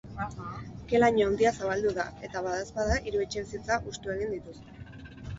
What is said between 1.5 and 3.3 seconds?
zabaldu da, eta badaezpada, hiru